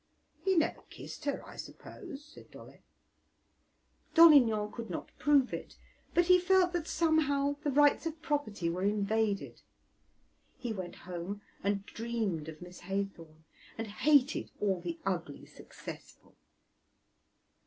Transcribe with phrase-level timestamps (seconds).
[0.43, 2.79] "He never kissed her, I suppose," said Dolle.
[4.15, 5.77] Dolignan could not prove it,
[6.15, 9.61] but he felt that somehow the rights of property were invaded.
[10.57, 13.43] He went home and dreamed of Miss Haythorn,
[13.77, 16.33] and hated all the ugly successful.